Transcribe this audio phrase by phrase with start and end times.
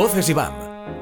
[0.00, 0.54] Voces y BAM,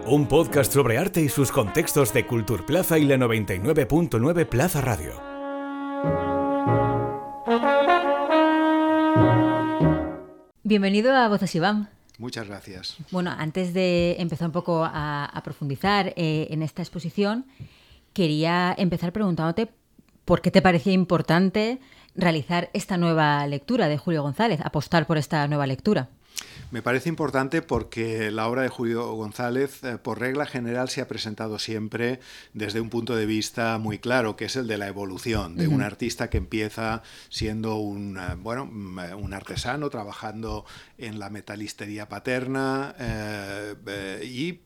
[0.06, 5.12] un podcast sobre arte y sus contextos de Cultur Plaza y la 99.9 Plaza Radio.
[10.64, 11.86] Bienvenido a Voces y BAM.
[12.18, 12.96] Muchas gracias.
[13.12, 17.46] Bueno, antes de empezar un poco a, profundizar eh, en esta exposición,
[18.12, 19.68] quería empezar preguntándote
[20.24, 21.78] por qué te parecía importante
[22.16, 26.08] realizar esta nueva lectura de Julio González, apostar por esta nueva lectura.
[26.70, 31.08] Me parece importante porque la obra de Julio González, eh, por regla general, se ha
[31.08, 32.20] presentado siempre
[32.52, 35.80] desde un punto de vista muy claro, que es el de la evolución, de un
[35.80, 40.66] artista que empieza siendo un, eh, bueno, mm, eh, un artesano, trabajando
[40.98, 42.94] en la metalistería paterna
[44.22, 44.60] y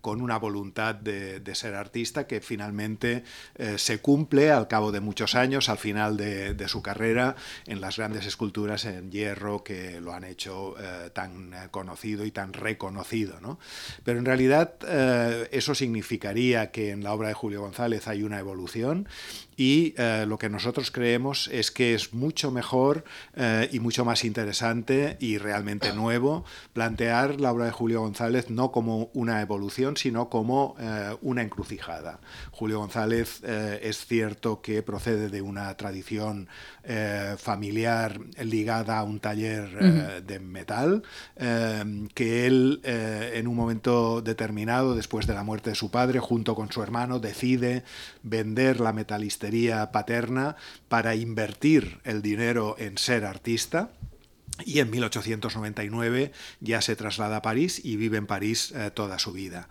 [0.00, 3.24] con una voluntad de, ser artista que finalmente
[3.76, 7.34] se cumple al cabo de muchos años, al final de, de, su carrera,
[7.66, 10.76] en las grandes esculturas en hierro que lo han hecho
[11.12, 13.40] tan eh, conocido y tan reconocido.
[13.40, 13.58] ¿no?
[14.04, 18.38] Pero en realidad eh, eso significaría que en la obra de Julio González hay una
[18.38, 19.08] evolución
[19.56, 23.04] y eh, lo que nosotros creemos es que es mucho mejor
[23.70, 29.10] y mucho más interesante y realmente nuevo plantear la obra de Julio González no como
[29.14, 30.76] una evolución, sino como
[31.20, 32.20] una encrucijada.
[32.50, 36.48] Julio González es cierto que procede de una tradición
[37.38, 41.02] familiar ligada a un taller de metal,
[41.36, 46.20] Em, que él eh, en un momento determinado, después de la muerte de su padre,
[46.20, 47.84] junto con su hermano, decide
[48.22, 50.56] vender la metalistería paterna
[50.88, 53.92] para invertir el dinero en ser artista
[54.64, 59.32] y en 1899 ya se traslada a París y vive en París eh, toda su
[59.32, 59.68] vida.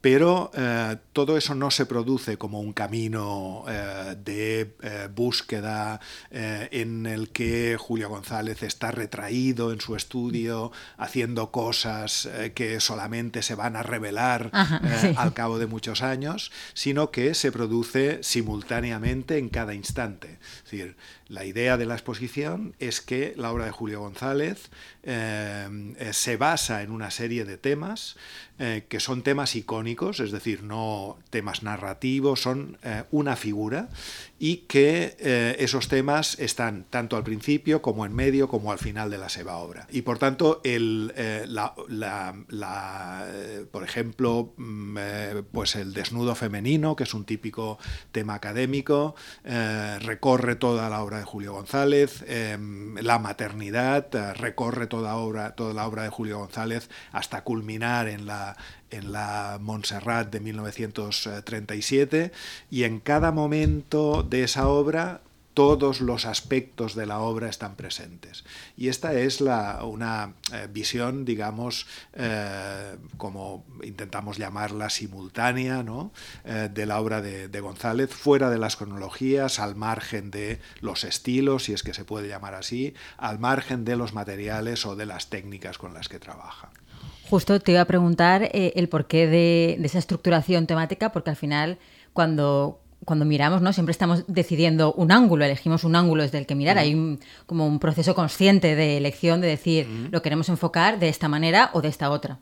[0.00, 4.74] Pero eh, todo eso no se produce como un camino eh, de
[5.14, 13.42] búsqueda en el que Julio González está retraído en su estudio, haciendo cosas que solamente
[13.42, 14.50] se van a revelar
[15.16, 20.38] al cabo de muchos años, sino que se produce simultáneamente en cada instante.
[20.64, 20.96] Es decir,
[21.28, 24.70] la idea de la exposición es que la obra de Julio González
[25.02, 28.16] eh, eh, se basa en una serie de temas
[28.60, 33.88] eh, que son temas icónicos, es decir, no temas narrativos, son eh, una figura
[34.38, 39.10] y que eh, esos temas están tanto al principio como en medio como al final
[39.10, 39.88] de la seva obra.
[39.90, 41.12] Y por tanto, el,
[41.48, 41.74] la,
[43.72, 44.98] por ejemplo, mm,
[45.50, 47.80] pues el desnudo femenino, que es un típico
[48.12, 55.74] tema académico, recorre toda la obra de Julio González, la maternidad, recorre toda, obra, toda
[55.74, 58.43] la obra de Julio González hasta culminar en la
[58.90, 62.32] en la Montserrat de 1937
[62.70, 65.20] y en cada momento de esa obra
[65.54, 68.44] todos los aspectos de la obra están presentes.
[68.76, 76.12] Y esta es la, una eh, visión, digamos, eh, como intentamos llamarla simultánea, ¿no?
[76.44, 81.04] Eh, de la obra de, de, González, fuera de las cronologías, al margen de los
[81.04, 85.06] estilos, si es que se puede llamar así, al margen de los materiales o de
[85.06, 86.72] las técnicas con las que trabaja.
[87.30, 91.78] Justo te iba a preguntar eh, el porqué de, esa estructuración temática, porque al final,
[92.12, 93.72] cuando, cuando miramos, ¿no?
[93.72, 96.78] Siempre estamos decidiendo un ángulo, elegimos un ángulo desde el que mirar.
[96.78, 101.70] Hay como un proceso consciente de elección de decir, lo queremos enfocar de esta manera
[101.72, 102.38] o de esta otra.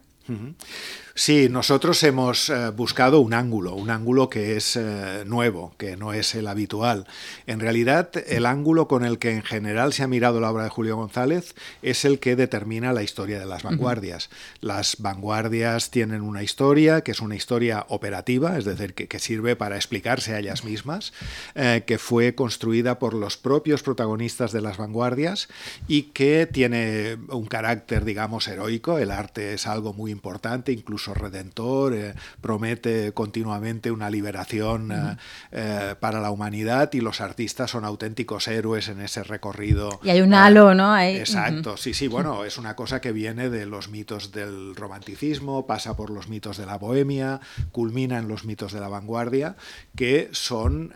[1.15, 6.15] Sí, nosotros hemos eh, buscado un ángulo, un ángulo que es eh, nuevo, que no
[6.15, 7.06] es el habitual.
[7.47, 10.71] En realidad, el ángulo con el que en general se ha mirado la obra de
[10.71, 14.31] Julio González es el que determina la historia de las vanguardias.
[14.60, 19.77] Las vanguardias tienen una historia, que es una historia operativa, es decir, que, sirve para
[19.77, 21.12] explicarse a ellas mismas,
[21.54, 25.49] eh, que fue construida por los propios protagonistas de las vanguardias
[25.87, 28.99] y que tiene un carácter, digamos, heroico.
[28.99, 35.16] El arte es algo muy importante, incluso redentor, eh, promete continuamente una liberación eh,
[35.50, 40.00] eh, para la humanidad y los artistas son auténticos héroes en ese recorrido.
[40.03, 40.98] Y hay un halo, ¿no?
[40.98, 45.97] Exacto, sí, sí, bueno, es una cosa que viene de los mitos del romanticismo, pasa
[45.97, 47.41] por los mitos de la bohemia,
[47.72, 49.56] culmina en los mitos de la vanguardia,
[49.97, 50.92] que son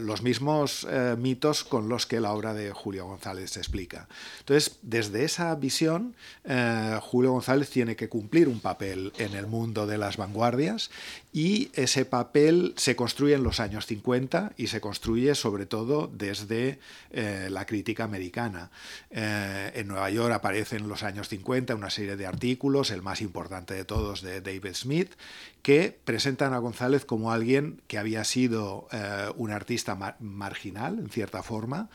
[0.00, 0.86] los mismos
[1.18, 4.08] mitos con los que la obra de Julio González se explica.
[4.40, 6.14] Entonces, desde esa visión,
[7.00, 10.90] Julio González tiene que cumplir un papel en el mundo de las vanguardias
[11.32, 16.78] y ese papel se construye en los años 50 y se construye sobre todo desde
[17.10, 18.70] eh, la crítica americana.
[19.10, 23.22] Eh, en Nueva York aparece en los años 50 una serie de artículos, el más
[23.22, 25.12] importante de todos de David Smith,
[25.62, 31.42] que presentan a González como alguien que había sido eh, un artista marginal, en cierta
[31.42, 31.88] forma,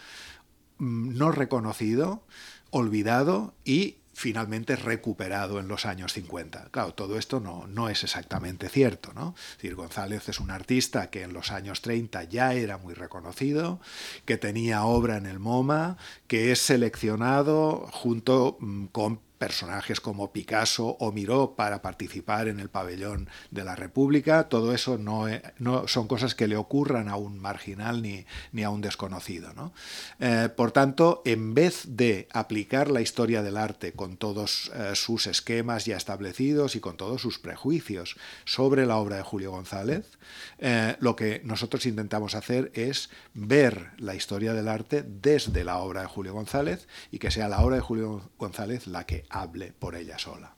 [0.78, 2.24] mm, no reconocido,
[2.72, 6.70] olvidado y finalmente recuperado en los años 50.
[6.72, 9.14] Claro, todo esto no, no es exactamente cierto.
[9.14, 9.36] ¿no?
[9.62, 13.80] Es González es un artista que en los años 30 ya era muy reconocido,
[14.26, 15.98] que tenía obra en el MoMA,
[16.28, 22.70] que es seleccionado junto mm, con personajes como Picasso o Miró para participar en el
[22.70, 24.50] pabellón de la República.
[24.50, 28.62] Todo eso no, e, no son cosas que le ocurran a un marginal ni, ni
[28.62, 29.52] a un desconocido.
[29.54, 29.74] ¿no?
[30.20, 35.26] Eh, por tanto, en vez de aplicar la historia del arte con todos eh, sus
[35.26, 40.20] esquemas ya establecidos y con todos sus prejuicios sobre la obra de Julio González,
[40.60, 46.02] eh, lo que nosotros intentamos hacer es ver la historia del arte desde la obra
[46.02, 49.96] de Julio González y que sea la obra de Julio González la que hable por
[49.96, 50.54] ella sola.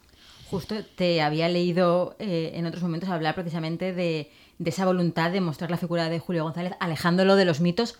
[0.49, 4.29] Justo te había leído eh, en otros momentos hablar precisamente de,
[4.63, 7.97] esa voluntad de mostrar la figura de Julio González, alejándolo de los mitos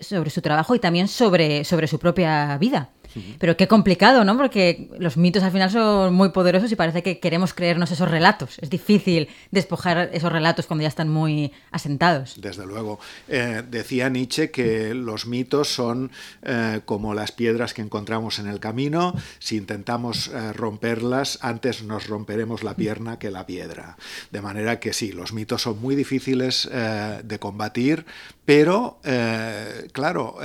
[0.00, 2.90] sobre su trabajo y también sobre su propia vida.
[3.38, 4.36] Pero qué complicado, ¿no?
[4.36, 8.58] Porque los mitos al final son muy poderosos y parece que queremos creernos esos relatos.
[8.60, 12.40] Es difícil despojar esos relatos cuando ya están muy asentados.
[12.40, 12.98] Desde luego.
[13.28, 16.10] Eh, decía Nietzsche que los mitos son
[16.42, 19.14] eh, como las piedras que encontramos en el camino.
[19.38, 23.96] Si intentamos eh, romperlas, antes nos romperemos la pierna que la piedra.
[24.30, 28.04] De manera que sí, los mitos son muy difíciles de combatir,
[28.44, 28.98] pero,
[29.92, 30.36] claro,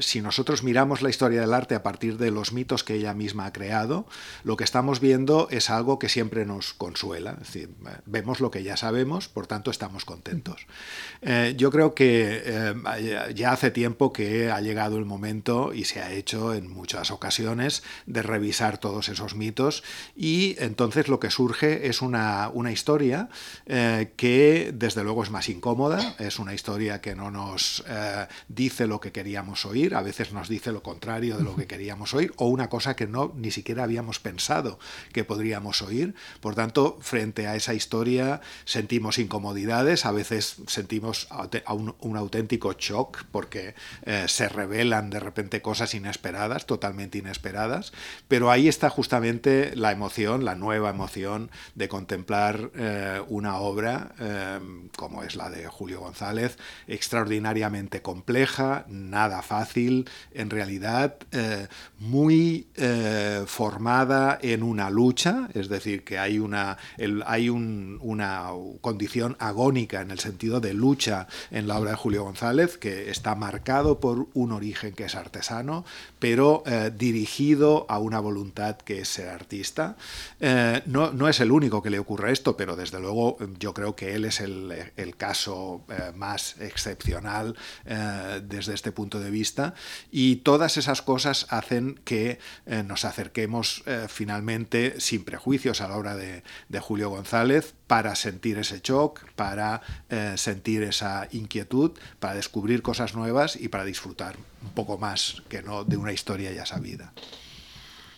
[0.00, 3.46] si nosotros miramos la historia del arte a partir de los mitos que ella misma
[3.46, 4.06] ha creado,
[4.42, 7.32] lo que estamos viendo es algo que siempre nos consuela.
[7.40, 7.70] Es decir,
[8.06, 10.66] vemos lo que ya sabemos, por tanto estamos contentos.
[11.22, 16.00] Eh, yo creo que eh, ya hace tiempo que ha llegado el momento y se
[16.00, 19.82] ha hecho en muchas ocasiones de revisar todos esos mitos
[20.16, 23.28] y entonces lo que surge es una, una historia
[23.66, 27.84] eh, que desde luego es más incómoda, es una historia que no nos
[28.48, 32.03] dice lo que queríamos oír, a veces nos dice lo contrario de lo que queríamos
[32.12, 34.78] oír o una cosa que no ni siquiera habíamos pensado
[35.12, 36.14] que podríamos oír.
[36.40, 41.28] Por tanto, frente a esa historia sentimos incomodidades, a veces sentimos
[42.00, 47.92] un, auténtico shock porque eh, se revelan de repente cosas inesperadas, totalmente inesperadas,
[48.28, 54.60] pero ahí está justamente la emoción, la nueva emoción de contemplar eh, una obra eh,
[54.96, 56.56] como es la de Julio González,
[56.86, 61.16] extraordinariamente compleja, nada fácil, en realidad
[61.98, 66.76] muy eh, formada en una lucha, es decir, que hay, una,
[67.24, 68.50] hay una
[68.80, 73.34] condición agónica en el sentido de lucha en la obra de Julio González, que está
[73.36, 75.84] marcado por un origen que es artesano,
[76.18, 79.96] pero eh, dirigido a una voluntad que es ser artista.
[80.40, 83.94] Eh, no, no, es el único que le ocurre esto, pero desde luego yo creo
[83.94, 89.74] que él es el, el caso más excepcional desde este punto de vista,
[90.10, 95.96] y todas esas cosas hacen que eh, nos acerquemos eh, finalmente sin prejuicios a la
[95.96, 96.42] obra de,
[96.80, 103.56] Julio González para sentir ese shock, para eh, sentir esa inquietud, para descubrir cosas nuevas
[103.56, 107.12] y para disfrutar un poco más que no de una historia ya sabida.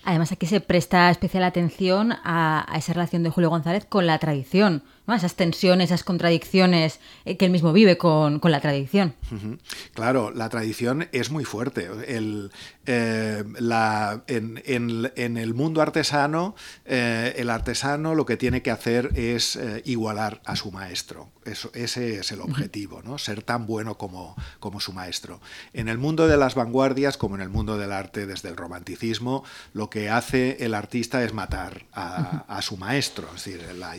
[0.06, 4.84] Además, aquí se presta especial atención a, esa relación de Julio González con la tradición,
[5.06, 5.14] ¿no?
[5.14, 9.14] esas tensiones, esas contradicciones que él mismo vive con, la tradición.
[9.94, 11.88] Claro, la tradición es muy fuerte.
[12.06, 12.52] El,
[12.86, 19.56] eh, la, en, el mundo artesano, eh, el artesano lo que tiene que hacer es
[19.56, 21.30] eh, igualar a su maestro.
[21.44, 23.18] Eso, ese es el objetivo, ¿no?
[23.18, 25.40] ser tan bueno como, como su maestro.
[25.72, 29.44] En el mundo de las vanguardias, como en el mundo del arte desde el romanticismo,
[29.72, 33.28] lo que hace el artista es matar a, su maestro.
[33.36, 33.96] Es decir, la,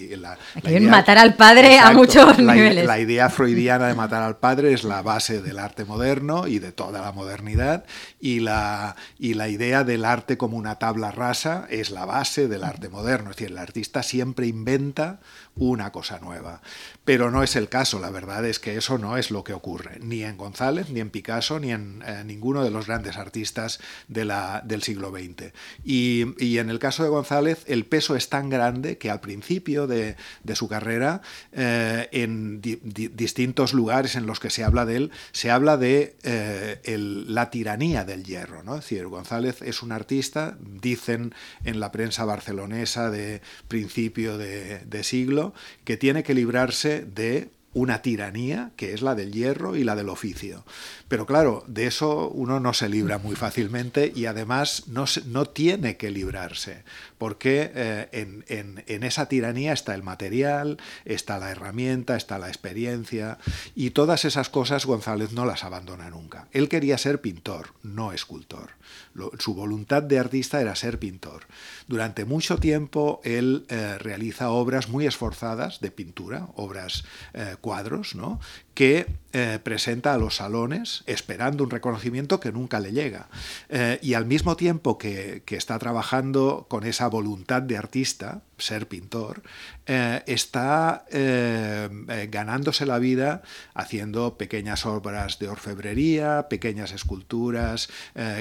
[0.98, 2.86] matar al padre a muchos niveles.
[2.86, 6.72] La idea freudiana de matar al padre es la base del arte moderno y de
[6.72, 7.86] toda la modernidad
[8.20, 12.63] y la y la idea del arte como una tabla rasa es la base del
[12.63, 13.30] arte moderno.
[13.30, 15.20] Es decir, el artista siempre inventa
[15.60, 16.62] una cosa nueva.
[17.06, 20.00] Pero no es el caso, la verdad es que eso no es lo que ocurre,
[20.02, 24.84] ni en González, ni en Picasso, ni en eh, ninguno de los grandes artistas del
[24.84, 25.54] siglo XX.
[25.84, 30.16] Y, en el caso de González, el peso es tan grande que al principio de,
[30.54, 31.22] su carrera,
[31.54, 36.98] eh, en distintos lugares en los que se habla de él, se habla de eh,
[36.98, 38.64] la tiranía del hierro.
[38.64, 38.76] ¿no?
[38.76, 41.34] Es decir, González es un artista, dicen
[41.64, 45.47] en la prensa barcelonesa de principio de siglo,
[45.84, 50.10] que tiene que librarse de una tiranía que es la del hierro y la del
[50.10, 50.66] oficio.
[51.08, 55.96] Pero claro, de eso uno no se libra muy fácilmente y además no, no tiene
[55.96, 56.84] que librarse,
[57.18, 63.38] porque eh, en, esa tiranía está el material, está la herramienta, está la experiencia
[63.76, 66.48] y todas esas cosas González no las abandona nunca.
[66.52, 68.72] Él quería ser pintor, no escultor.
[69.40, 71.44] su voluntad de artista era ser pintor.
[71.88, 78.40] Durante mucho tiempo él eh, realiza obras muy esforzadas de pintura, obras eh, cuadros, ¿no?
[78.77, 83.27] Que eh, presenta a los salones esperando un reconocimiento que nunca le llega.
[83.69, 89.44] Eh, y al mismo tiempo que, está trabajando con esa voluntad de artista, ser pintor,
[89.86, 93.42] eh, está ganándose la vida
[93.74, 97.90] haciendo pequeñas obras de orfebrería, pequeñas esculturas,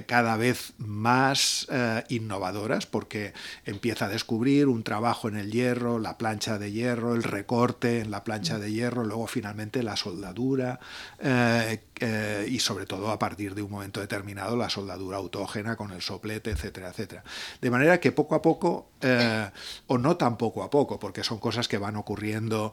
[0.06, 1.68] cada vez más
[2.08, 3.32] innovadoras, porque
[3.64, 8.10] empieza a descubrir un trabajo en el hierro, la plancha de hierro, el recorte en
[8.10, 10.80] la plancha de hierro, luego finalmente la soldadura
[11.18, 15.92] eh, eh, y sobre todo a partir de un momento determinado la soldadura autógena con
[15.92, 17.24] el soplete, etcétera, etcétera.
[17.60, 19.50] De manera que poco a poco, eh,
[19.86, 22.72] o no tan poco a poco, porque son cosas que van ocurriendo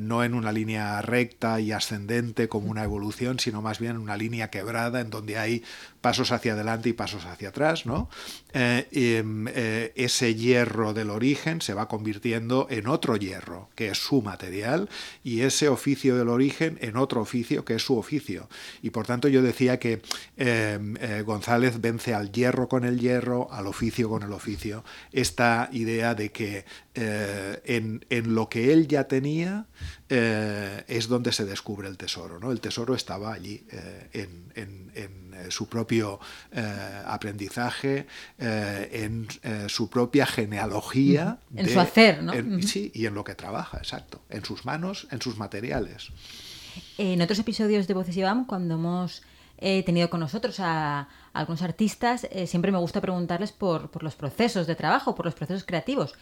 [0.00, 4.16] no en una línea recta y ascendente como una evolución, sino más bien en una
[4.16, 5.62] línea quebrada en donde hay
[6.00, 8.08] pasos hacia adelante y pasos hacia atrás, ¿no?
[8.52, 14.88] Em, ese hierro del origen se va convirtiendo en otro hierro, que es su material,
[15.24, 18.48] y ese oficio del origen en otro oficio que es su oficio.
[18.82, 20.02] Y por tanto yo decía que
[20.36, 24.84] eh, eh, González vence al hierro con el hierro, al oficio con el oficio.
[25.12, 29.66] Esta idea de que eh, en, lo que él ya tenía
[30.08, 32.40] es donde se descubre el tesoro.
[32.40, 32.50] ¿no?
[32.50, 33.64] El tesoro estaba allí
[34.12, 34.90] en,
[35.50, 36.18] su propio
[37.06, 38.06] aprendizaje,
[38.38, 39.28] en
[39.68, 41.38] su propia genealogía.
[41.54, 42.32] En su hacer, ¿no?
[42.62, 44.22] Sí, y en lo que trabaja, exacto.
[44.28, 46.10] En sus manos, en sus materiales.
[46.98, 49.22] En otros episodios de Voces y BAM, cuando hemos
[49.60, 54.66] eh, tenido con nosotros a, algunos artistas, eh, siempre me gusta preguntarles por, los procesos
[54.66, 56.14] de trabajo, por los procesos creativos.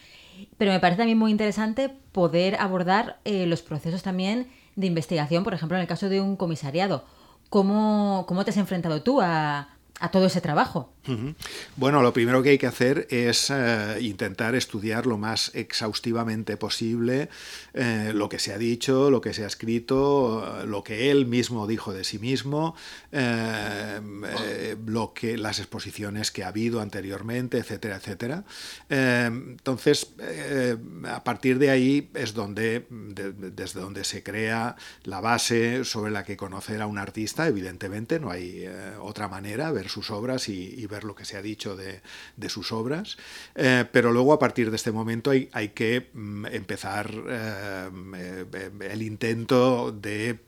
[0.57, 5.53] Pero me parece también muy interesante poder abordar eh, los procesos también de investigación, por
[5.53, 7.05] ejemplo, en el caso de un comisariado.
[7.49, 10.93] ¿Cómo, cómo te has enfrentado tú a, a todo ese trabajo?
[11.75, 17.29] Bueno, lo primero que hay que hacer es eh, intentar estudiar lo más exhaustivamente posible
[17.73, 21.65] eh, lo que se ha dicho, lo que se ha escrito, lo que él mismo
[21.65, 22.75] dijo de sí mismo,
[23.11, 28.43] eh, lo que las exposiciones que ha habido anteriormente, etcétera, etcétera.
[28.89, 30.13] entonces,
[31.07, 36.37] a partir de ahí es donde desde donde se crea la base sobre la que
[36.37, 37.47] conocer a un artista.
[37.47, 41.75] Evidentemente, no hay otra manera ver sus obras y ver lo que se ha dicho
[41.75, 42.01] de,
[42.49, 43.17] sus obras,
[43.55, 48.45] eh, pero luego a partir de este momento hay, que mm, empezar eh, eh,
[48.81, 50.39] el intento de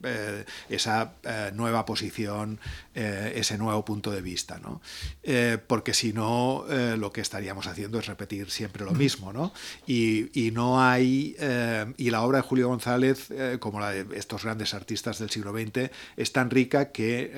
[0.70, 1.14] esa
[1.54, 2.60] nueva posición,
[2.94, 4.82] ese nuevo punto de vista, ¿no?
[5.68, 6.66] porque si no,
[6.98, 9.54] lo que estaríamos haciendo es repetir siempre lo mismo, ¿no?
[9.88, 11.36] Y, y no hay,
[11.98, 15.92] y la obra de Julio González, como la de estos grandes artistas del siglo XX,
[16.18, 17.32] es tan rica que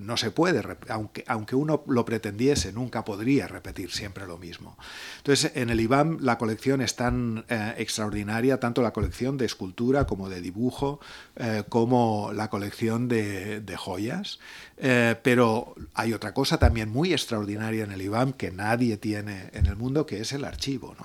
[0.00, 2.38] no se puede, aunque, aunque uno lo pretende
[2.72, 4.76] nunca podría repetir siempre lo mismo.
[5.18, 10.06] Entonces, en el IBAM la colección es tan eh, extraordinaria, tanto la colección de escultura
[10.08, 10.98] como de dibujo,
[11.36, 14.40] eh, como la colección de, joyas.
[14.80, 19.66] Eh, pero hay otra cosa también muy extraordinaria en el IBAM que nadie tiene en
[19.66, 20.96] el mundo, que es el archivo.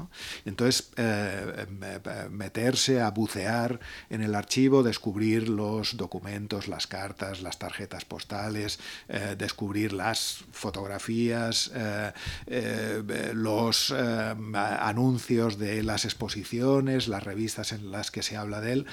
[0.46, 0.92] Entonces,
[2.30, 8.80] meterse a bucear en el archivo, descubrir los documentos, las cartas, las tarjetas postales,
[9.38, 12.12] descubrir las fotografías, eh,
[12.48, 18.74] eh, los eh, anuncios de las exposiciones, las revistas en las que se habla de
[18.74, 18.86] él,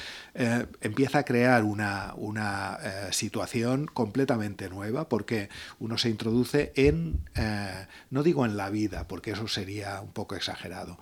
[0.81, 2.79] empieza a crear una, una
[3.11, 7.21] situación completamente nueva porque uno se introduce en,
[8.09, 10.99] no digo en la vida, porque eso sería un poco exagerado,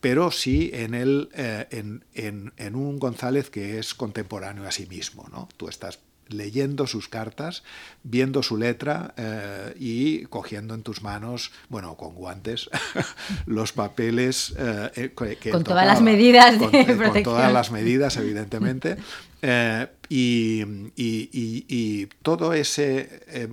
[0.00, 5.28] pero sí en, el, en, en, en, un González que es contemporáneo a sí mismo.
[5.30, 5.48] ¿no?
[5.56, 6.00] Tú estás
[6.30, 7.62] leyendo sus cartas,
[8.02, 12.70] viendo su letra eh, y cogiendo en tus manos, bueno, con guantes,
[13.46, 14.54] los papeles.
[14.56, 17.12] Eh, eh, con todas las medidas de protección.
[17.12, 18.96] Con todas las medidas, evidentemente.
[20.08, 20.64] y,
[22.22, 23.48] todo ese,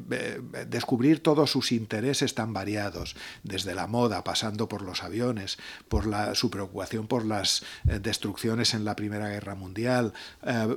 [0.67, 6.35] descubrir todos sus intereses tan variados, desde la moda, pasando por los aviones, por la,
[6.35, 10.13] su preocupación por las destrucciones en la Primera Guerra Mundial,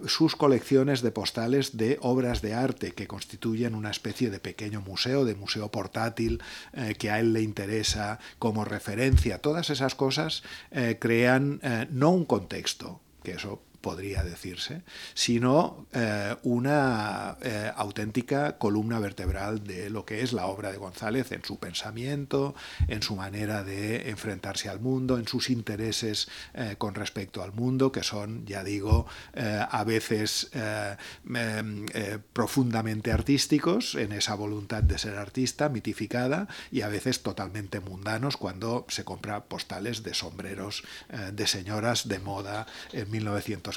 [0.06, 5.24] sus colecciones de postales de obras de arte que constituyen una especie de pequeño museo,
[5.24, 9.38] de museo portátil eh, que a él le interesa como referencia.
[9.38, 14.82] Todas esas cosas eh, crean eh, no un contexto, que eso podría decirse,
[15.14, 21.32] sino eh, una eh, auténtica columna vertebral de lo que es la obra de González
[21.32, 22.54] en su pensamiento,
[22.88, 27.90] en su manera de enfrentarse al mundo, en sus intereses eh, con respecto al mundo,
[27.90, 31.86] que son, ya digo, a veces em,
[32.32, 38.86] profundamente artísticos, en esa voluntad de ser artista mitificada, y a veces totalmente mundanos cuando
[38.88, 40.84] se compra postales de sombreros
[41.32, 43.69] de señoras de moda en 1900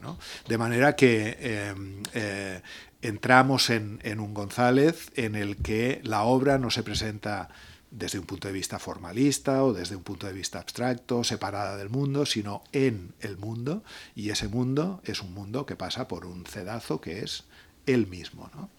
[0.00, 0.18] ¿no?
[0.48, 2.60] De manera que em, eh,
[3.02, 7.48] entramos en, un González en el que la obra no se presenta
[7.90, 11.90] desde un punto de vista formalista o desde un punto de vista abstracto, separada del
[11.90, 13.84] mundo, sino en el mundo,
[14.14, 17.44] y ese mundo es un mundo que pasa por un cedazo que es
[17.86, 18.50] él mismo.
[18.54, 18.70] ¿no?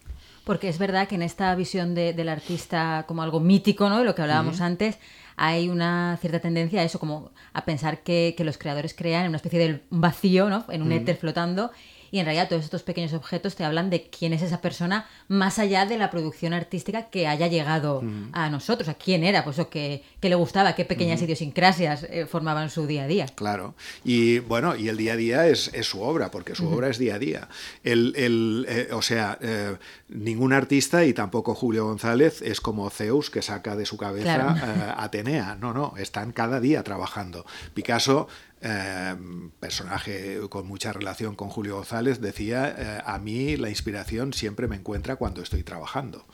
[0.44, 3.98] Porque es verdad que en esta visión del artista como algo mítico, ¿no?
[3.98, 4.98] De lo que hablábamos antes,
[5.36, 9.36] hay una cierta tendencia a eso, como a pensar que, los creadores crean en una
[9.36, 10.64] especie de vacío, ¿no?
[10.68, 11.70] En un éter flotando
[12.14, 15.58] y en realidad todos estos pequeños objetos te hablan de quién es esa persona más
[15.58, 18.28] allá de la producción artística que haya llegado mm.
[18.30, 21.24] a nosotros, a quién era, pues o qué, le gustaba, qué pequeñas mm.
[21.24, 23.26] idiosincrasias eh, formaban su día a día.
[23.34, 26.98] Claro, y bueno, y el día a día es, su obra, porque su obra es
[26.98, 27.48] día a día.
[27.82, 29.74] El, eh, o sea, eh,
[30.08, 35.56] ningún artista y tampoco Julio González es como Zeus que saca de su cabeza Atenea,
[35.60, 37.44] no, no, están cada día trabajando.
[37.74, 38.28] Picasso
[38.66, 44.68] Em, personaje con mucha relación con Julio González, decía, eh, a mí la inspiración siempre
[44.68, 46.24] me encuentra cuando estoy trabajando.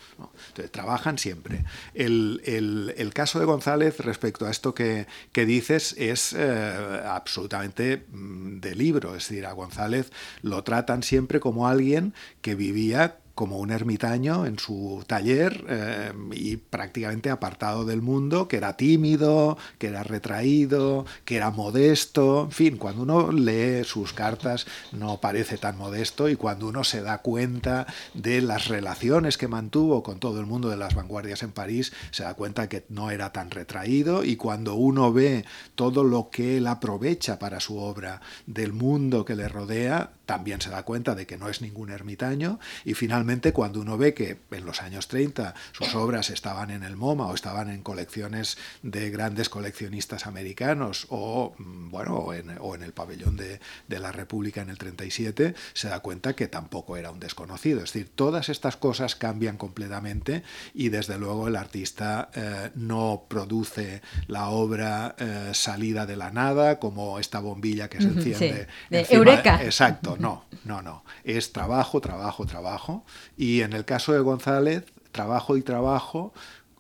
[0.47, 1.65] Entonces, trabajan siempre.
[1.93, 9.17] El, caso de González respecto a esto que, dices es eh, absolutamente mm, de libro,
[9.17, 14.59] es decir, a González lo tratan siempre como alguien que vivía como un ermitaño en
[14.59, 21.37] su taller eh, y prácticamente apartado del mundo, que era tímido, que era retraído, que
[21.37, 26.69] era modesto, en fin, cuando uno lee sus cartas no parece tan modesto y cuando
[26.69, 30.95] uno se da cuenta de las relaciones que mantuvo con todo el mundo de las
[30.95, 35.47] vanguardias en París, se da cuenta que no era tan retraído y cuando uno ve
[35.77, 40.71] todo lo que él aprovecha para su obra del mundo que le rodea, también se
[40.71, 44.65] da cuenta de que no es ningún ermitaño y finalmente cuando uno ve que en
[44.65, 49.49] los años 30 sus obras estaban en el MoMA o estaban en colecciones de grandes
[49.49, 55.57] coleccionistas americanos o, mm, bueno, o en, el pabellón de, la República en el 37,
[55.73, 57.79] se da cuenta que tampoco era un desconocido.
[57.83, 64.01] Es decir, todas estas cosas cambian completamente y desde luego el artista eh, no produce
[64.29, 68.69] la obra eh, salida de la nada como esta bombilla que se enciende.
[68.91, 69.61] De Eureka.
[69.65, 71.05] Exacto, no, no, no.
[71.25, 73.05] Es trabajo, trabajo, trabajo.
[73.37, 76.33] Y en el caso de González, trabajo y trabajo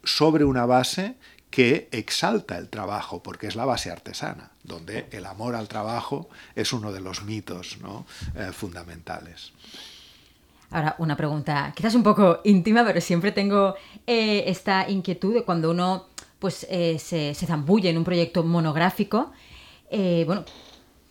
[0.04, 1.16] sobre una base
[1.50, 6.72] que exalta el trabajo, porque es la base artesana, donde el amor al trabajo es
[6.72, 7.78] uno de los mitos
[8.36, 9.52] eh, fundamentales.
[10.70, 13.74] Ahora, una pregunta quizás un poco íntima, pero siempre tengo
[14.06, 16.06] eh, esta inquietud de cuando uno
[16.38, 19.32] pues, eh, se, se, zambulle en un proyecto monográfico.
[19.90, 20.44] bueno,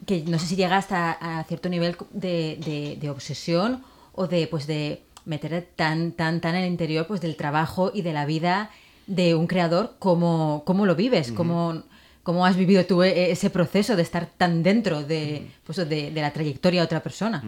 [0.09, 5.03] que no sé si llega hasta a cierto nivel de, obsesión o de, pues de
[5.25, 8.71] meter tan, tan, tan en el interior pues, del trabajo y de la vida
[9.05, 11.83] de un creador, cómo, cómo lo vives, cómo,
[12.23, 16.33] cómo, has vivido tú e, ese proceso de estar tan dentro de, pues, de, la
[16.33, 17.43] trayectoria de otra persona.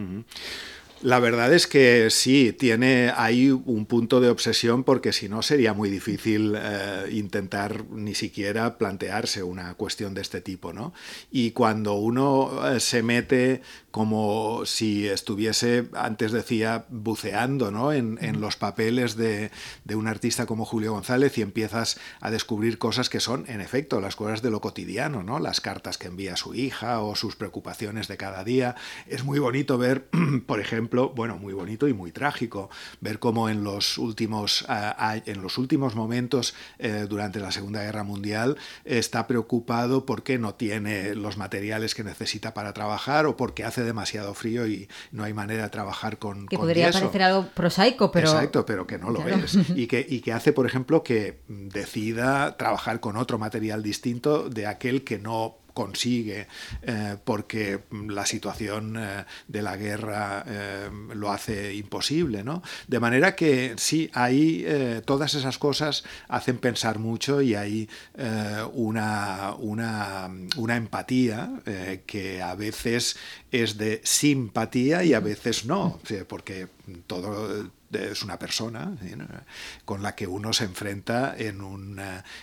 [1.04, 5.74] La verdad es que sí, tiene ahí un punto de obsesión porque si no sería
[5.74, 10.94] muy difícil eh, intentar ni siquiera plantearse una cuestión de este tipo, ¿no?
[11.32, 13.62] Y cuando uno eh, se mete
[13.92, 17.92] como si estuviese, antes decía, buceando ¿no?
[17.92, 19.52] en, los papeles de,
[19.94, 24.16] un artista como Julio González y empiezas a descubrir cosas que son, en efecto, las
[24.16, 25.40] cosas de lo cotidiano, ¿no?
[25.40, 28.76] las cartas que envía su hija o sus preocupaciones de cada día.
[29.08, 30.08] Es muy bonito ver,
[30.48, 34.66] por ejemplo, bueno, muy bonito y muy trágico, ver cómo en los últimos,
[35.26, 41.16] en los últimos momentos eh, durante la Segunda Guerra Mundial está preocupado porque no tiene
[41.16, 45.64] los materiales que necesita para trabajar o porque hace demasiado frío y no hay manera
[45.64, 48.30] de trabajar con Que podría parecer algo prosaico, pero...
[48.30, 49.58] Exacto, pero que no lo es.
[49.76, 54.68] Y que, y que hace, por ejemplo, que decida trabajar con otro material distinto de
[54.68, 56.48] aquel que no consigue
[56.82, 62.62] eh, porque la situación eh, de la guerra eh, lo hace imposible, ¿no?
[62.88, 64.66] De manera que sí, hay
[65.06, 67.90] todas esas cosas hacen pensar mucho y hay
[68.74, 71.52] una, una, empatía
[72.06, 73.18] que a veces
[73.52, 76.68] es de simpatía y a veces no, porque
[77.08, 78.96] todo es una persona
[79.86, 82.00] con la que uno se enfrenta en un,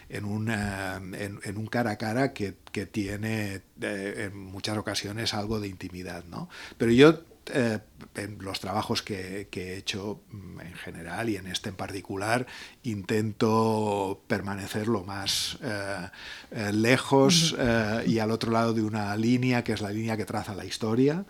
[0.08, 6.24] en, en, un cara a cara que, que tiene en muchas ocasiones algo de intimidad.
[6.24, 6.48] ¿no?
[6.76, 7.22] Pero yo
[7.54, 7.78] eh,
[8.14, 12.46] en los trabajos que, he hecho mm, en general y en este en particular,
[12.82, 16.08] intento permanecer lo más eh,
[16.50, 17.56] eh, lejos
[18.06, 21.24] y al otro lado de una línea, que es la línea que traza la historia,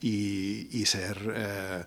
[0.00, 1.86] y, ser...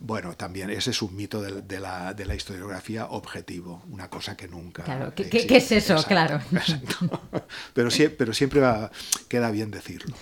[0.00, 4.46] Bueno, también ese es un mito de, la, de, la, historiografía objetivo, una cosa que
[4.46, 4.84] nunca.
[4.84, 5.96] Claro, ¿qué, es eso?
[6.04, 6.40] claro.
[7.74, 8.60] Pero, pero siempre
[9.28, 10.14] queda bien decirlo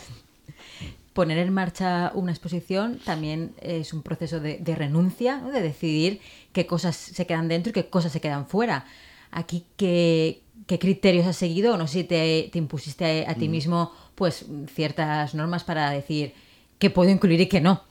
[1.17, 6.21] poner en marcha una exposición también es un proceso de, renuncia, de decidir
[6.53, 8.85] qué cosas se quedan dentro y qué cosas se quedan fuera.
[9.31, 11.79] Aquí, ¿qué, criterios has seguido?
[11.79, 13.51] No sé si te, impusiste a, ti mm.
[13.51, 16.35] mismo pues ciertas normas para decir
[16.79, 17.85] que puedo incluir y que no.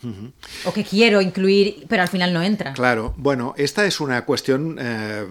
[0.65, 2.73] O que quiero incluir, pero al final no entra.
[2.73, 5.25] Claro, bueno, esta es una cuestión eh,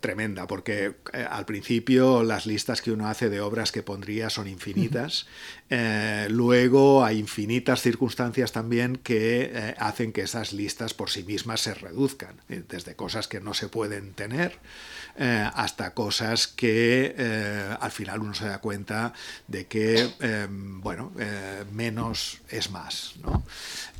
[0.00, 4.48] tremenda, porque eh, al principio las listas que uno hace de obras que pondría son
[4.48, 5.26] infinitas.
[5.70, 11.74] Eh, luego hay infinitas circunstancias también que hacen que esas listas por sí mismas se
[11.74, 14.58] reduzcan, desde cosas que no se pueden tener
[15.18, 17.14] hasta cosas que
[17.80, 19.12] al final uno se da cuenta
[19.46, 20.08] de que,
[20.80, 21.12] bueno,
[21.72, 23.14] menos es más.
[23.22, 23.44] ¿no?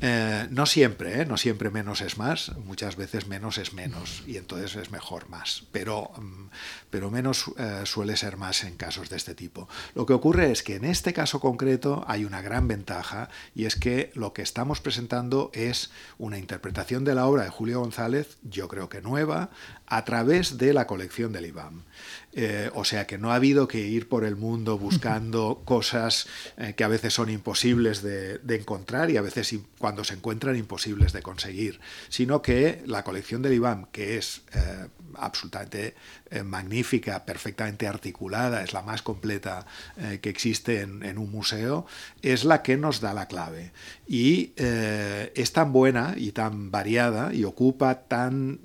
[0.00, 1.26] Eh, no siempre, ¿eh?
[1.26, 5.64] no siempre menos es más, muchas veces menos es menos y entonces es mejor más,
[5.72, 6.50] pero, mm,
[6.90, 9.68] pero menos eh, suele ser más en casos de este tipo.
[9.94, 13.74] Lo que ocurre es que en este caso concreto hay una gran ventaja y es
[13.74, 18.68] que lo que estamos presentando es una interpretación de la obra de Julio González, yo
[18.68, 19.50] creo que nueva,
[19.86, 21.82] a través de la colección del IBAM.
[22.34, 26.74] Eh, o sea que no ha habido que ir por el mundo buscando cosas eh,
[26.76, 31.22] que a veces son imposibles de, encontrar y a veces cuando se encuentran imposibles de
[31.22, 34.88] conseguir, sino que la colección del IBAM, que es eh,
[35.20, 35.94] absolutamente
[36.44, 39.66] magnífica, perfectamente articulada, es la más completa
[40.20, 41.86] que existe en, un museo,
[42.22, 43.72] es la que nos da la clave.
[44.06, 48.60] Y es tan buena y tan variada y ocupa tan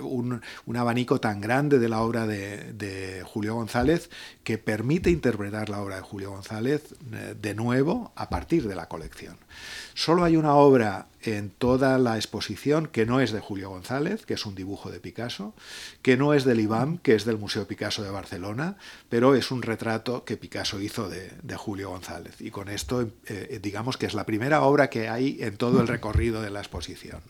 [0.00, 0.42] un,
[0.76, 4.10] abanico tan grande de la obra de Julio González
[4.44, 8.88] que permite interpretar la obra de Julio González eh, de nuevo a partir de la
[8.88, 9.36] colección.
[9.94, 14.34] Solo hay una obra en toda la exposición que no es de Julio González, que
[14.34, 15.54] es un dibujo de Picasso,
[16.02, 18.76] que no es del IBAM, que es del Museo Picasso de Barcelona,
[19.08, 22.40] pero es un retrato que Picasso hizo de, Julio González.
[22.40, 25.88] Y con esto, eh, digamos que es la primera obra que hay en todo el
[25.88, 27.20] recorrido de la exposición.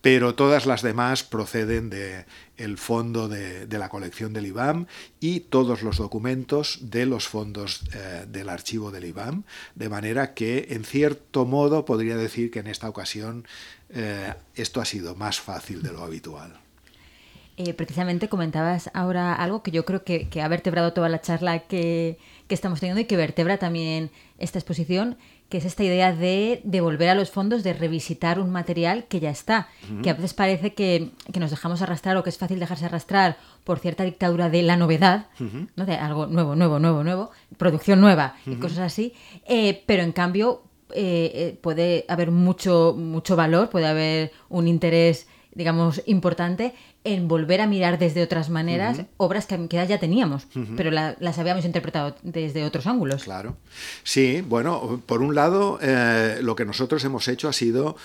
[0.00, 2.26] Pero todas las demás proceden de
[2.56, 4.86] el fondo de, la colección del IBAM
[5.20, 10.68] y todos los documentos de los fondos eh, del archivo del IBAM, de manera que,
[10.70, 13.46] en cierto modo, podría decir que en esta ocasión
[13.90, 16.64] eh, esto ha sido más fácil de lo habitual.
[17.56, 22.18] Eh, precisamente comentabas ahora algo que yo creo que, ha vertebrado toda la charla que,
[22.48, 25.16] estamos teniendo y que vertebra también esta exposición,
[25.48, 29.30] que es esta idea de devolver a los fondos, de revisitar un material que ya
[29.30, 29.68] está,
[30.02, 33.78] que a veces parece que, nos dejamos arrastrar o que es fácil dejarse arrastrar por
[33.78, 35.26] cierta dictadura de la novedad,
[35.76, 35.86] ¿no?
[35.86, 39.12] de algo nuevo, nuevo, nuevo, nuevo, producción nueva y cosas así,
[39.46, 45.26] eh, pero en cambio eh, eh, puede haber mucho, mucho valor, puede haber un interés,
[45.52, 46.74] digamos, importante
[47.04, 52.16] en volver a mirar desde otras maneras obras que, ya teníamos, pero las habíamos interpretado
[52.22, 53.24] desde otros ángulos.
[53.24, 53.56] Claro.
[54.02, 57.96] Sí, bueno, por un lado, eh, lo que nosotros hemos hecho ha sido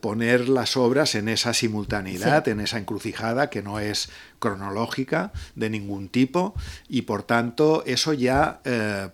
[0.00, 6.08] poner las obras en esa simultaneidad, en esa encrucijada que no es cronológica de ningún
[6.08, 6.54] tipo
[6.88, 8.60] y por tanto eso ya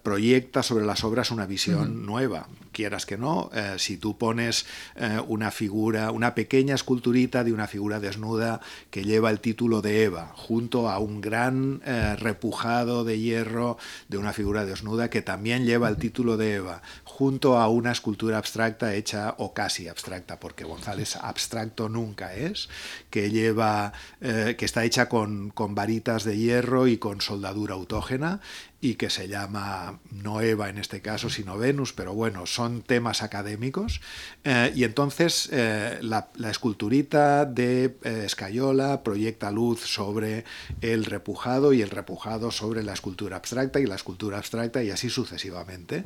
[0.03, 5.20] proyecta sobre las obras una visión nueva quieras que no, eh, si tú pones eh,
[5.26, 10.33] una figura, una pequeña esculturita de una figura desnuda que lleva el título de Eva,
[10.35, 13.78] junto a un gran eh, repujado de hierro
[14.09, 18.38] de una figura desnuda que también lleva el título de Eva, junto a una escultura
[18.38, 22.68] abstracta hecha o casi abstracta, porque González abstracto nunca es,
[23.11, 28.40] que lleva, que está hecha con, con varitas de hierro y con soldadura autógena
[28.83, 33.23] y que se llama no Eva en este caso, sino Venus, pero bueno, son temas
[33.23, 34.01] académicos.
[34.43, 40.45] Eh, y entonces eh, la, esculturita de eh, Escayola proyecta luz sobre
[40.81, 45.11] el repujado y el repujado sobre la escultura abstracta y la escultura abstracta y así
[45.11, 46.05] sucesivamente,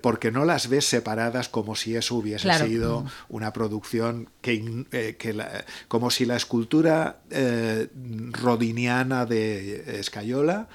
[0.00, 6.24] porque no las ves separadas como si eso hubiese sido una producción que, como si
[6.24, 7.20] la escultura
[8.32, 10.68] rodiniana de Escayola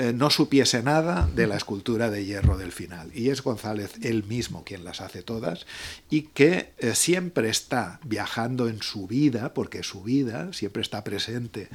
[0.00, 3.10] eh, no supiese nada de la escultura de hierro del final.
[3.14, 5.66] Y es González él mismo quien las hace todas
[6.08, 11.68] y que eh, siempre está viajando en su vida, porque su vida siempre está presente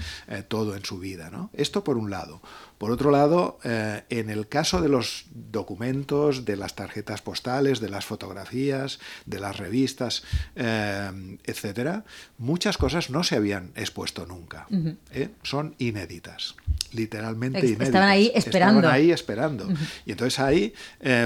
[0.48, 1.30] todo en su vida.
[1.30, 1.52] ¿no?
[1.54, 2.42] Esto por un lado.
[2.78, 7.90] Por otro lado, eh, en el caso de los documentos, de las tarjetas postales, de
[7.90, 10.24] las fotografías, de las revistas,
[10.56, 12.04] eh, etcétera,
[12.38, 14.68] muchas cosas no se habían expuesto nunca.
[15.12, 15.30] ¿eh?
[15.42, 16.56] Son inéditas,
[16.92, 17.88] literalmente inéditas.
[17.88, 18.80] Estaban ahí esperando.
[18.80, 19.68] Estaban ahí esperando.
[20.06, 20.74] Y entonces hay,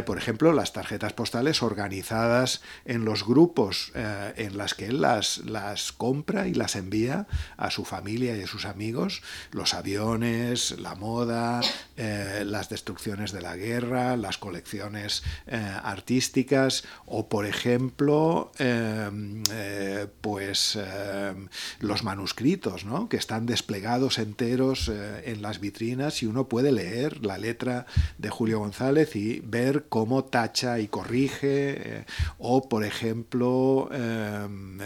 [0.06, 3.92] por ejemplo, las tarjetas postales organizadas en los grupos
[4.36, 8.48] en las que él las, las compra y las envía a su familia y a
[8.48, 9.22] sus amigos,
[9.52, 11.62] los aviones, la moda,
[11.98, 20.08] eh, las destrucciones de la guerra, las colecciones eh, artísticas o, por ejemplo, em, eh,
[20.22, 21.48] pues em,
[21.80, 24.90] los manuscritos, que están desplegados enteros
[25.26, 26.79] en las vitrinas y uno puede leer
[27.22, 27.86] la letra
[28.18, 32.06] de Julio González y ver cómo tacha y corrige,
[32.38, 34.80] o, por ejemplo, em,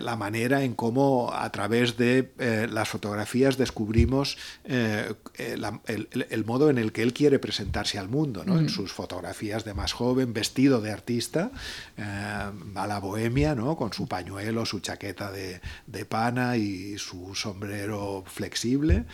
[0.00, 2.30] la manera en cómo a través de
[2.70, 8.58] las fotografías descubrimos el, modo en el que él quiere presentarse al mundo, ¿no?
[8.58, 11.50] en sus fotografías de más joven, vestido de artista,
[11.96, 13.76] eh, a la bohemia, ¿no?
[13.76, 19.04] con su pañuelo, su chaqueta de, de pana y su sombrero flexible,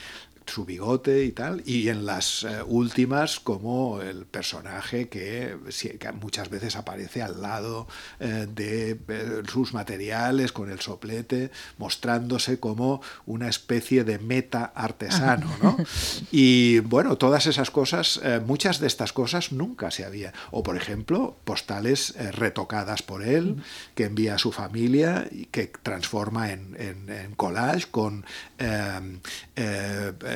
[0.46, 5.56] su bigote y tal, y en las eh, últimas como el personaje que,
[6.20, 7.86] muchas veces aparece al lado
[8.20, 15.50] eh, de eh, sus materiales con el soplete, mostrándose como una especie de meta artesano.
[15.62, 15.76] ¿no?
[16.30, 20.32] Y bueno, todas esas cosas, muchas de estas cosas nunca se había.
[20.50, 23.62] O por ejemplo, postales retocadas por él,
[23.94, 28.24] que envía a su familia y que transforma en, en collage con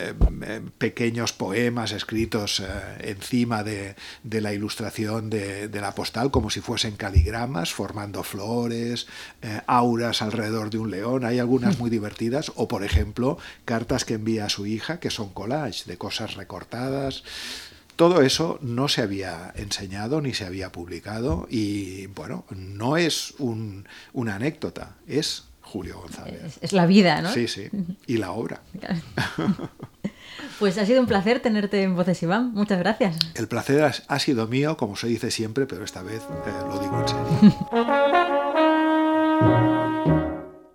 [0.00, 2.66] eh, pequeños poemas escritos eh,
[3.10, 9.06] encima de, la ilustración de, la postal, como si fuesen caligramas, formando flores,
[9.42, 11.24] eh, auras alrededor de un león.
[11.24, 15.30] Hay algunas muy divertidas, o por ejemplo, cartas que envía a su hija, que son
[15.30, 17.22] collage de cosas recortadas.
[17.96, 24.36] Todo eso no se había enseñado ni se había publicado y bueno, no es una
[24.36, 26.58] anécdota, es Julio González.
[26.60, 27.32] Es, la vida, ¿no?
[27.32, 27.68] Sí, sí.
[28.06, 28.60] Y la obra.
[30.58, 32.52] Pues ha sido un placer tenerte en Voces Iván.
[32.52, 33.16] Muchas gracias.
[33.34, 37.00] El placer ha sido mío, como se dice siempre, pero esta vez eh, lo digo
[37.00, 37.56] en serio.